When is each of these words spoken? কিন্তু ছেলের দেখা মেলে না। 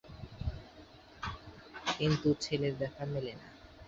কিন্তু 1.91 2.27
ছেলের 2.43 2.73
দেখা 2.81 3.03
মেলে 3.05 3.33
না। 3.33 3.47